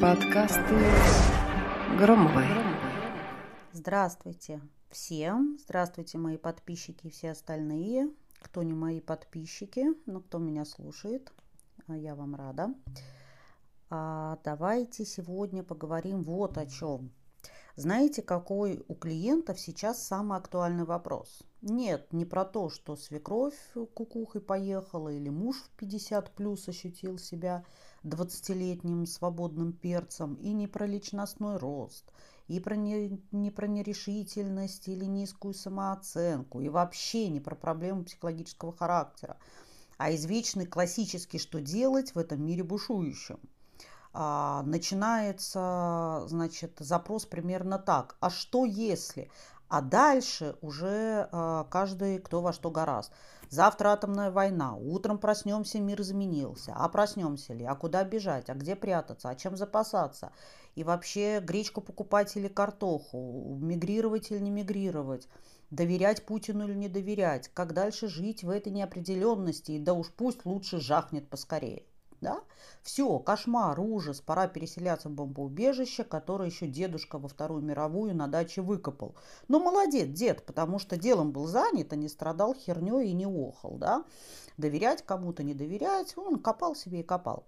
Подкасты 0.00 0.74
Громовой. 1.96 2.46
Здравствуйте 3.72 4.60
всем. 4.90 5.58
Здравствуйте, 5.62 6.18
мои 6.18 6.36
подписчики 6.36 7.06
и 7.06 7.10
все 7.10 7.30
остальные. 7.30 8.10
Кто 8.40 8.64
не 8.64 8.72
мои 8.72 9.00
подписчики, 9.00 9.86
но 10.06 10.20
кто 10.20 10.38
меня 10.38 10.64
слушает, 10.64 11.32
а 11.86 11.96
я 11.96 12.16
вам 12.16 12.34
рада. 12.34 12.74
А 13.88 14.38
давайте 14.42 15.04
сегодня 15.04 15.62
поговорим 15.62 16.22
вот 16.22 16.58
о 16.58 16.66
чем. 16.66 17.12
Знаете, 17.76 18.22
какой 18.22 18.84
у 18.88 18.94
клиентов 18.94 19.60
сейчас 19.60 20.02
самый 20.04 20.38
актуальный 20.38 20.84
вопрос? 20.84 21.42
Нет, 21.68 22.12
не 22.12 22.24
про 22.24 22.44
то, 22.44 22.70
что 22.70 22.94
свекровь 22.94 23.58
кукухой 23.92 24.40
поехала 24.40 25.08
или 25.08 25.30
муж 25.30 25.56
в 25.56 25.70
50 25.70 26.32
плюс 26.36 26.68
ощутил 26.68 27.18
себя 27.18 27.64
20-летним 28.04 29.04
свободным 29.04 29.72
перцем, 29.72 30.34
и 30.34 30.52
не 30.52 30.68
про 30.68 30.86
личностной 30.86 31.56
рост, 31.56 32.12
и 32.46 32.60
про 32.60 32.76
не, 32.76 33.20
не 33.32 33.50
про 33.50 33.66
нерешительность 33.66 34.86
или 34.86 35.06
низкую 35.06 35.54
самооценку, 35.54 36.60
и 36.60 36.68
вообще 36.68 37.26
не 37.30 37.40
про 37.40 37.56
проблемы 37.56 38.04
психологического 38.04 38.72
характера, 38.72 39.36
а 39.98 40.14
извечный 40.14 40.66
классический 40.66 41.38
«что 41.40 41.60
делать 41.60 42.14
в 42.14 42.18
этом 42.18 42.46
мире 42.46 42.62
бушующем?»– 42.62 43.40
а, 44.18 44.62
начинается, 44.62 46.24
значит, 46.28 46.76
запрос 46.78 47.26
примерно 47.26 47.78
так. 47.78 48.16
А 48.20 48.30
что 48.30 48.64
если? 48.64 49.30
А 49.68 49.80
дальше 49.80 50.56
уже 50.62 51.28
а, 51.32 51.64
каждый 51.64 52.18
кто 52.20 52.40
во 52.40 52.52
что 52.52 52.70
гораст. 52.70 53.12
Завтра 53.48 53.90
атомная 53.90 54.30
война, 54.30 54.74
утром 54.76 55.18
проснемся, 55.18 55.80
мир 55.80 56.00
изменился. 56.00 56.72
А 56.74 56.88
проснемся 56.88 57.52
ли? 57.52 57.64
А 57.64 57.74
куда 57.74 58.04
бежать? 58.04 58.48
А 58.48 58.54
где 58.54 58.76
прятаться? 58.76 59.28
А 59.28 59.34
чем 59.34 59.56
запасаться? 59.56 60.32
И 60.74 60.84
вообще 60.84 61.40
гречку 61.40 61.80
покупать 61.80 62.36
или 62.36 62.48
картоху? 62.48 63.58
Мигрировать 63.60 64.30
или 64.30 64.38
не 64.38 64.50
мигрировать? 64.50 65.28
Доверять 65.70 66.24
Путину 66.26 66.68
или 66.68 66.74
не 66.74 66.88
доверять? 66.88 67.48
Как 67.52 67.72
дальше 67.72 68.08
жить 68.08 68.44
в 68.44 68.50
этой 68.50 68.72
неопределенности? 68.72 69.72
И 69.72 69.78
да 69.80 69.94
уж 69.94 70.12
пусть 70.12 70.44
лучше 70.44 70.80
жахнет 70.80 71.28
поскорее. 71.28 71.84
Да? 72.20 72.40
Все, 72.82 73.18
кошмар, 73.18 73.78
ужас, 73.78 74.20
пора 74.20 74.48
переселяться 74.48 75.08
в 75.08 75.12
бомбоубежище, 75.12 76.04
которое 76.04 76.48
еще 76.48 76.66
дедушка 76.66 77.18
во 77.18 77.28
Вторую 77.28 77.62
мировую 77.62 78.14
на 78.14 78.26
даче 78.28 78.62
выкопал. 78.62 79.14
Ну, 79.48 79.58
молодец, 79.60 80.08
дед, 80.08 80.44
потому 80.46 80.78
что 80.78 80.96
делом 80.96 81.32
был 81.32 81.46
занят, 81.46 81.92
а 81.92 81.96
не 81.96 82.08
страдал 82.08 82.54
херней 82.54 83.10
и 83.10 83.12
не 83.12 83.26
охал, 83.26 83.76
да? 83.76 84.04
Доверять 84.56 85.04
кому-то, 85.04 85.42
не 85.42 85.54
доверять, 85.54 86.16
он 86.16 86.38
копал 86.40 86.74
себе 86.74 87.00
и 87.00 87.04
копал. 87.04 87.46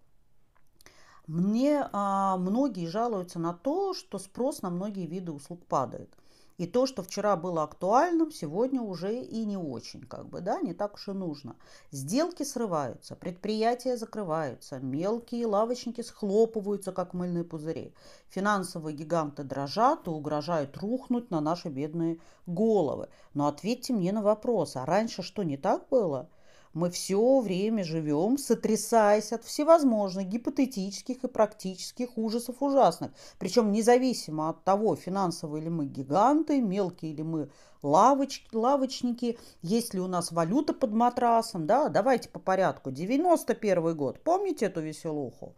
Мне 1.27 1.87
а, 1.93 2.37
многие 2.39 2.87
жалуются 2.87 3.39
на 3.39 3.53
то, 3.53 3.93
что 3.95 4.19
спрос 4.19 4.63
на 4.63 4.71
многие 4.71 5.07
виды 5.07 5.33
услуг 5.33 5.65
падает– 5.67 6.11
и 6.59 6.67
то, 6.67 6.87
что 6.87 7.03
вчера 7.03 7.37
было 7.37 7.63
актуальным, 7.63 8.33
сегодня 8.33 8.83
уже 8.83 9.17
и 9.21 9.45
не 9.45 9.57
очень, 9.57 10.03
как 10.03 10.29
бы, 10.29 10.41
да, 10.41 10.61
не 10.61 10.75
так 10.75 10.95
уж 10.95 11.09
и 11.09 11.13
нужно. 11.13 11.57
Сделки 11.93 12.43
срываются, 12.43 13.15
предприятия 13.15 13.97
закрываются, 13.97 14.81
мелкие 14.81 15.47
лавочники 15.47 16.01
схлопываются, 16.01 16.93
как 16.93 17.15
мыльные 17.15 17.45
пузыри. 17.45 17.95
Финансовые 18.29 18.97
гиганты 18.97 19.45
дрожат 19.45 20.09
и 20.09 20.11
угрожают 20.11 20.77
рухнуть 20.77 21.31
на 21.31 21.41
наши 21.41 21.69
бедные 21.69 22.19
головы. 22.47 23.09
Но 23.35 23.47
ответьте 23.47 23.93
мне 23.93 24.13
на 24.13 24.21
вопрос, 24.21 24.75
а 24.75 24.85
раньше 24.85 25.23
что, 25.23 25.45
не 25.45 25.57
так 25.57 25.89
было? 25.89 26.29
Мы 26.75 26.91
все 26.91 27.41
время 27.41 27.85
живем, 27.85 28.39
сотрясаясь 28.39 29.33
от 29.33 29.45
всевозможных 29.45 30.27
гипотетических 30.27 31.25
и 31.25 31.29
практических 31.29 32.17
ужасов 32.17 32.63
ужасных. 32.63 33.13
Причем 33.39 33.73
независимо 33.73 34.51
от 34.51 34.65
того, 34.65 34.97
финансовые 34.97 35.65
ли 35.65 35.71
мы 35.71 35.87
гиганты, 35.87 36.61
мелкие 36.61 37.15
ли 37.15 37.23
мы 37.23 37.51
лавочки, 37.83 38.55
лавочники, 38.55 39.39
есть 39.63 39.95
ли 39.95 40.01
у 40.01 40.07
нас 40.07 40.33
валюта 40.33 40.75
под 40.75 40.93
матрасом. 40.93 41.67
Да? 41.67 41.89
Давайте 41.89 42.29
по 42.29 42.39
порядку. 42.39 42.91
91 42.91 43.97
год. 43.97 44.23
Помните 44.23 44.67
эту 44.67 44.81
веселуху? 44.81 45.55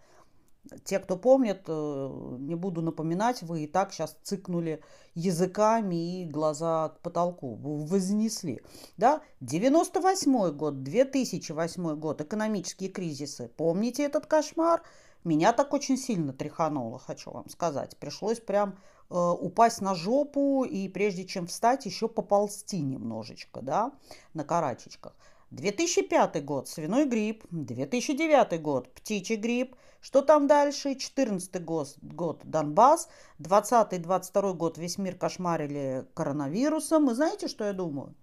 Те, 0.85 0.99
кто 0.99 1.17
помнит, 1.17 1.63
э, 1.67 2.37
не 2.39 2.55
буду 2.55 2.83
напоминать, 2.83 3.43
вы 3.43 3.65
и 3.65 3.67
так 3.67 3.93
сейчас 3.93 4.17
цыкнули 4.23 4.83
языками 5.15 6.23
и 6.23 6.27
глаза 6.27 6.91
к 6.91 7.01
потолку 7.01 7.55
вознесли. 7.55 8.61
Да? 8.97 9.23
98 9.41 10.51
год, 10.53 10.83
2008 10.83 11.95
год, 11.97 12.21
экономические 12.21 12.91
кризисы. 12.91 13.49
Помните 13.57 14.05
этот 14.05 14.27
кошмар? 14.27 14.83
Меня 15.25 15.53
так 15.53 15.75
очень 15.75 15.99
сильно 15.99 16.33
тряхануло, 16.33 16.99
хочу 16.99 17.31
вам 17.31 17.49
сказать. 17.51 17.97
Пришлось 17.99 18.41
прям 18.41 18.79
э, 19.11 19.15
упасть 19.15 19.83
на 19.83 19.95
жопу 19.95 20.65
и 20.65 20.89
прежде 20.89 21.27
чем 21.27 21.47
встать, 21.47 21.85
еще 21.85 22.09
поползти 22.09 22.81
немножечко, 22.81 23.61
да, 23.61 23.93
на 24.33 24.45
карачечках. 24.45 25.15
2005 25.50 26.44
год, 26.44 26.69
свиной 26.69 27.06
грипп. 27.06 27.44
2009 27.50 28.62
год, 28.62 28.93
птичий 28.94 29.37
грипп. 29.37 29.75
Что 30.00 30.22
там 30.22 30.47
дальше? 30.47 30.94
14 30.94 31.65
год, 31.65 31.97
год 32.00 32.41
Донбасс. 32.44 33.09
20-22 33.41 34.55
год 34.55 34.78
весь 34.78 34.97
мир 34.99 35.16
кошмарили 35.16 36.06
коронавирусом. 36.15 37.10
И 37.10 37.15
знаете, 37.15 37.49
что 37.49 37.65
я 37.65 37.72
думаю? 37.72 38.15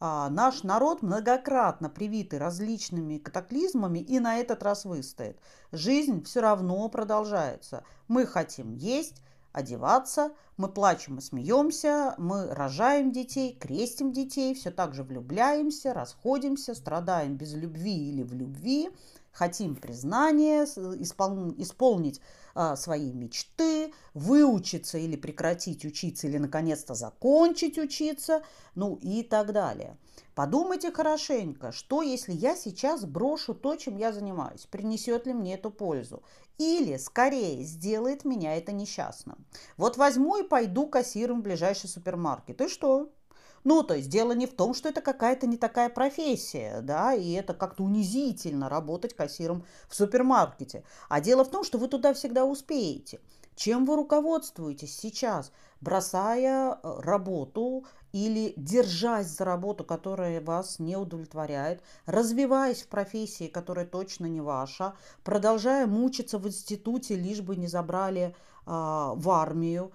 А, 0.00 0.30
наш 0.30 0.62
народ 0.62 1.02
многократно 1.02 1.88
привитый 1.88 2.38
различными 2.38 3.18
катаклизмами 3.18 3.98
и 3.98 4.18
на 4.18 4.38
этот 4.38 4.62
раз 4.62 4.84
выстоит. 4.84 5.38
Жизнь 5.70 6.24
все 6.24 6.40
равно 6.40 6.88
продолжается. 6.88 7.84
Мы 8.08 8.26
хотим 8.26 8.72
есть, 8.72 9.22
одеваться, 9.52 10.32
мы 10.56 10.68
плачем 10.68 11.18
и 11.18 11.20
смеемся, 11.20 12.14
мы 12.18 12.52
рожаем 12.54 13.12
детей, 13.12 13.56
крестим 13.58 14.12
детей, 14.12 14.54
все 14.54 14.70
так 14.70 14.94
же 14.94 15.02
влюбляемся, 15.02 15.94
расходимся, 15.94 16.74
страдаем 16.74 17.36
без 17.36 17.54
любви 17.54 18.10
или 18.10 18.22
в 18.22 18.32
любви, 18.32 18.90
хотим 19.32 19.76
признания, 19.76 20.64
испол... 20.64 21.54
исполнить 21.58 22.20
а, 22.54 22.76
свои 22.76 23.12
мечты, 23.12 23.92
выучиться 24.14 24.98
или 24.98 25.16
прекратить 25.16 25.84
учиться, 25.84 26.26
или 26.26 26.38
наконец-то 26.38 26.94
закончить 26.94 27.78
учиться, 27.78 28.42
ну 28.74 28.96
и 28.96 29.22
так 29.22 29.52
далее. 29.52 29.96
Подумайте 30.34 30.92
хорошенько, 30.92 31.72
что 31.72 32.02
если 32.02 32.32
я 32.32 32.56
сейчас 32.56 33.04
брошу 33.04 33.54
то, 33.54 33.76
чем 33.76 33.96
я 33.96 34.12
занимаюсь, 34.12 34.66
принесет 34.66 35.26
ли 35.26 35.32
мне 35.32 35.54
эту 35.54 35.70
пользу? 35.70 36.22
Или, 36.58 36.96
скорее, 36.96 37.64
сделает 37.64 38.24
меня 38.24 38.56
это 38.56 38.72
несчастным. 38.72 39.46
Вот 39.76 39.96
возьму 39.96 40.36
и 40.36 40.46
пойду 40.46 40.86
кассиром 40.86 41.40
в 41.40 41.44
ближайший 41.44 41.88
супермаркет. 41.88 42.60
И 42.60 42.68
что? 42.68 43.10
Ну, 43.64 43.82
то 43.82 43.94
есть 43.94 44.08
дело 44.08 44.32
не 44.32 44.46
в 44.46 44.54
том, 44.54 44.74
что 44.74 44.88
это 44.88 45.00
какая-то 45.00 45.46
не 45.46 45.56
такая 45.56 45.88
профессия, 45.88 46.80
да, 46.80 47.14
и 47.14 47.32
это 47.32 47.54
как-то 47.54 47.84
унизительно 47.84 48.68
работать 48.68 49.14
кассиром 49.14 49.64
в 49.88 49.94
супермаркете. 49.94 50.84
А 51.08 51.20
дело 51.20 51.44
в 51.44 51.50
том, 51.50 51.62
что 51.62 51.78
вы 51.78 51.88
туда 51.88 52.12
всегда 52.12 52.44
успеете. 52.44 53.20
Чем 53.54 53.84
вы 53.84 53.96
руководствуетесь 53.96 54.98
сейчас, 54.98 55.52
бросая 55.80 56.72
э, 56.82 57.00
работу 57.00 57.84
или 58.12 58.54
держась 58.56 59.26
за 59.28 59.44
работу, 59.44 59.84
которая 59.84 60.40
вас 60.40 60.78
не 60.78 60.96
удовлетворяет, 60.96 61.82
развиваясь 62.06 62.82
в 62.82 62.88
профессии, 62.88 63.48
которая 63.48 63.86
точно 63.86 64.26
не 64.26 64.40
ваша, 64.40 64.94
продолжая 65.22 65.86
мучиться 65.86 66.38
в 66.38 66.46
институте, 66.46 67.14
лишь 67.14 67.40
бы 67.40 67.56
не 67.56 67.68
забрали 67.68 68.34
а, 68.66 69.14
в 69.14 69.30
армию, 69.30 69.92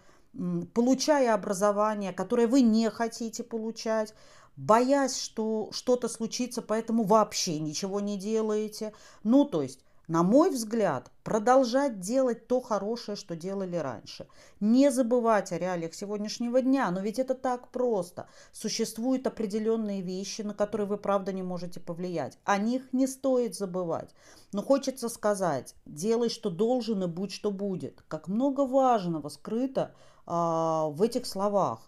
получая 0.73 1.33
образование, 1.33 2.13
которое 2.13 2.47
вы 2.47 2.61
не 2.61 2.89
хотите 2.89 3.43
получать, 3.43 4.13
боясь, 4.55 5.17
что 5.17 5.69
что-то 5.71 6.07
случится, 6.07 6.61
поэтому 6.61 7.03
вообще 7.03 7.59
ничего 7.59 7.99
не 7.99 8.17
делаете. 8.17 8.93
Ну, 9.23 9.45
то 9.45 9.61
есть 9.61 9.79
на 10.07 10.23
мой 10.23 10.51
взгляд, 10.51 11.11
продолжать 11.25 11.99
делать 11.99 12.47
то 12.47 12.61
хорошее, 12.61 13.17
что 13.17 13.35
делали 13.35 13.75
раньше. 13.75 14.27
Не 14.61 14.89
забывать 14.89 15.51
о 15.51 15.57
реалиях 15.57 15.93
сегодняшнего 15.93 16.61
дня, 16.61 16.89
но 16.91 17.01
ведь 17.01 17.19
это 17.19 17.35
так 17.35 17.67
просто. 17.71 18.29
Существуют 18.53 19.27
определенные 19.27 20.01
вещи, 20.01 20.43
на 20.43 20.53
которые 20.53 20.87
вы, 20.87 20.95
правда, 20.95 21.33
не 21.33 21.43
можете 21.43 21.81
повлиять. 21.81 22.39
О 22.45 22.57
них 22.57 22.93
не 22.93 23.05
стоит 23.05 23.55
забывать. 23.55 24.15
Но 24.53 24.61
хочется 24.63 25.09
сказать, 25.09 25.75
делай, 25.85 26.29
что 26.29 26.49
должен, 26.49 27.03
и 27.03 27.07
будь, 27.07 27.33
что 27.33 27.51
будет. 27.51 28.01
Как 28.07 28.29
много 28.29 28.61
важного 28.61 29.27
скрыто 29.27 29.93
в 30.27 31.01
этих 31.01 31.25
словах. 31.25 31.87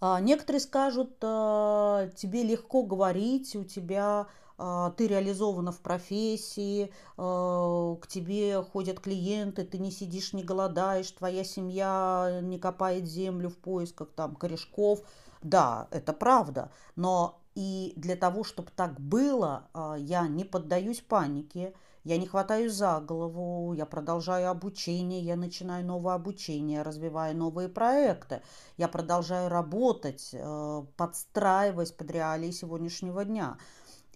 А, 0.00 0.20
некоторые 0.20 0.60
скажут, 0.60 1.16
а, 1.22 2.08
тебе 2.16 2.42
легко 2.42 2.82
говорить, 2.82 3.56
у 3.56 3.64
тебя 3.64 4.26
а, 4.58 4.90
ты 4.90 5.06
реализована 5.06 5.72
в 5.72 5.80
профессии, 5.80 6.92
а, 7.16 7.96
к 7.96 8.06
тебе 8.06 8.62
ходят 8.62 9.00
клиенты, 9.00 9.64
ты 9.64 9.78
не 9.78 9.90
сидишь, 9.90 10.32
не 10.32 10.42
голодаешь, 10.42 11.10
твоя 11.12 11.44
семья 11.44 12.40
не 12.42 12.58
копает 12.58 13.06
землю 13.06 13.48
в 13.48 13.56
поисках 13.56 14.10
там 14.14 14.36
корешков. 14.36 15.00
Да, 15.42 15.88
это 15.90 16.12
правда, 16.12 16.70
но 16.96 17.40
и 17.54 17.92
для 17.96 18.16
того, 18.16 18.44
чтобы 18.44 18.70
так 18.74 19.00
было, 19.00 19.68
а, 19.72 19.96
я 19.96 20.28
не 20.28 20.44
поддаюсь 20.44 21.00
панике, 21.00 21.74
я 22.06 22.18
не 22.18 22.26
хватаю 22.26 22.70
за 22.70 23.00
голову, 23.00 23.72
я 23.72 23.84
продолжаю 23.84 24.48
обучение, 24.50 25.20
я 25.20 25.34
начинаю 25.34 25.84
новое 25.84 26.14
обучение, 26.14 26.82
развиваю 26.82 27.36
новые 27.36 27.68
проекты, 27.68 28.42
я 28.76 28.86
продолжаю 28.86 29.48
работать, 29.48 30.30
э, 30.32 30.84
подстраиваясь 30.96 31.90
под 31.90 32.08
реалии 32.12 32.52
сегодняшнего 32.52 33.24
дня. 33.24 33.58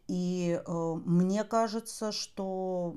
И 0.07 0.63
э, 0.65 0.95
мне 1.05 1.43
кажется, 1.43 2.13
что 2.13 2.95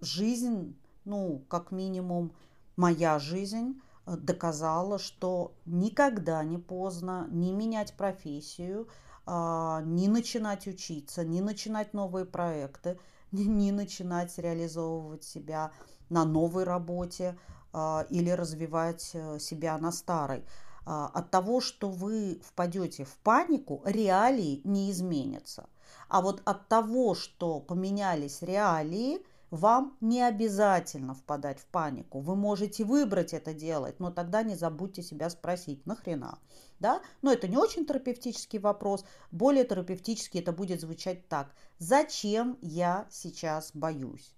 жизнь, 0.00 0.78
ну, 1.04 1.44
как 1.48 1.72
минимум, 1.72 2.30
моя 2.76 3.18
жизнь 3.18 3.80
э, 4.06 4.16
доказала, 4.16 5.00
что 5.00 5.56
никогда 5.64 6.44
не 6.44 6.58
поздно 6.58 7.26
не 7.32 7.52
менять 7.52 7.96
профессию, 7.96 8.86
а, 9.28 9.82
не 9.82 10.06
начинать 10.06 10.68
учиться, 10.68 11.24
не 11.24 11.40
начинать 11.40 11.94
новые 11.94 12.24
проекты, 12.24 12.96
не 13.32 13.72
начинать 13.72 14.36
реализовывать 14.38 15.24
себя 15.24 15.72
на 16.08 16.24
новой 16.24 16.64
работе 16.64 17.38
а, 17.72 18.06
или 18.10 18.30
развивать 18.30 19.10
э, 19.12 19.38
себя 19.38 19.76
на 19.78 19.92
старой. 19.92 20.44
А, 20.86 21.10
от 21.12 21.30
того, 21.30 21.60
что 21.60 21.90
вы 21.90 22.40
впадете 22.44 23.04
в 23.04 23.16
панику, 23.18 23.82
реалии 23.84 24.60
не 24.64 24.90
изменятся. 24.90 25.68
А 26.08 26.20
вот 26.20 26.40
от 26.44 26.68
того, 26.68 27.14
что 27.14 27.60
поменялись 27.60 28.42
реалии, 28.42 29.18
вам 29.50 29.96
не 30.00 30.22
обязательно 30.22 31.14
впадать 31.14 31.60
в 31.60 31.66
панику. 31.66 32.20
Вы 32.20 32.34
можете 32.36 32.84
выбрать 32.84 33.32
это 33.32 33.54
делать, 33.54 34.00
но 34.00 34.10
тогда 34.10 34.42
не 34.42 34.56
забудьте 34.56 35.02
себя 35.02 35.30
спросить, 35.30 35.86
нахрена? 35.86 36.38
Да? 36.80 37.00
Но 37.22 37.32
это 37.32 37.48
не 37.48 37.56
очень 37.56 37.86
терапевтический 37.86 38.58
вопрос. 38.58 39.04
Более 39.30 39.64
терапевтически 39.64 40.38
это 40.38 40.52
будет 40.52 40.80
звучать 40.80 41.28
так. 41.28 41.54
Зачем 41.78 42.58
я 42.60 43.06
сейчас 43.10 43.70
боюсь? 43.74 44.34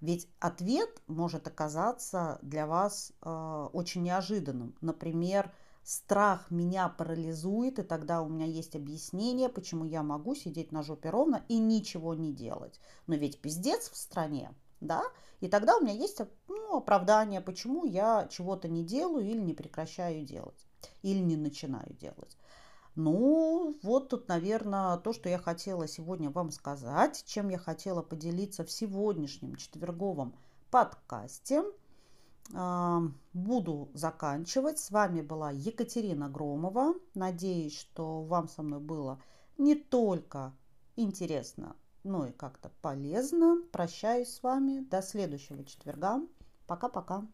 Ведь 0.00 0.28
ответ 0.38 1.02
может 1.08 1.48
оказаться 1.48 2.38
для 2.42 2.66
вас 2.66 3.12
э, 3.20 3.68
очень 3.72 4.04
неожиданным. 4.04 4.76
Например, 4.80 5.52
страх 5.88 6.50
меня 6.50 6.90
парализует, 6.90 7.78
и 7.78 7.82
тогда 7.82 8.20
у 8.20 8.28
меня 8.28 8.44
есть 8.44 8.76
объяснение, 8.76 9.48
почему 9.48 9.86
я 9.86 10.02
могу 10.02 10.34
сидеть 10.34 10.70
на 10.70 10.82
жопе 10.82 11.08
ровно 11.08 11.46
и 11.48 11.58
ничего 11.58 12.12
не 12.12 12.30
делать. 12.30 12.78
Но 13.06 13.14
ведь 13.14 13.40
пиздец 13.40 13.88
в 13.88 13.96
стране, 13.96 14.52
да? 14.82 15.02
И 15.40 15.48
тогда 15.48 15.78
у 15.78 15.80
меня 15.80 15.94
есть 15.94 16.20
ну, 16.46 16.76
оправдание, 16.76 17.40
почему 17.40 17.86
я 17.86 18.28
чего-то 18.30 18.68
не 18.68 18.84
делаю 18.84 19.24
или 19.24 19.40
не 19.40 19.54
прекращаю 19.54 20.26
делать, 20.26 20.66
или 21.00 21.20
не 21.20 21.38
начинаю 21.38 21.90
делать. 21.94 22.36
Ну, 22.94 23.74
вот 23.82 24.10
тут, 24.10 24.28
наверное, 24.28 24.98
то, 24.98 25.14
что 25.14 25.30
я 25.30 25.38
хотела 25.38 25.88
сегодня 25.88 26.28
вам 26.28 26.50
сказать, 26.50 27.24
чем 27.26 27.48
я 27.48 27.56
хотела 27.56 28.02
поделиться 28.02 28.62
в 28.62 28.70
сегодняшнем 28.70 29.56
четверговом 29.56 30.34
подкасте– 30.70 31.64
буду 32.50 33.90
заканчивать. 33.94 34.78
С 34.78 34.90
вами 34.90 35.20
была 35.20 35.50
Екатерина 35.50 36.28
Громова. 36.28 36.94
Надеюсь, 37.14 37.78
что 37.78 38.22
вам 38.22 38.48
со 38.48 38.62
мной 38.62 38.80
было 38.80 39.22
не 39.58 39.74
только 39.74 40.54
интересно, 40.96 41.76
но 42.04 42.26
и 42.26 42.32
как-то 42.32 42.70
полезно. 42.80 43.62
Прощаюсь 43.72 44.34
с 44.34 44.42
вами. 44.42 44.80
До 44.80 45.02
следующего 45.02 45.64
четверга. 45.64 46.20
Пока-пока. 46.66 47.26